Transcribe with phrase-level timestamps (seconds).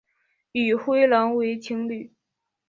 [0.53, 2.11] 与灰狼为情侣。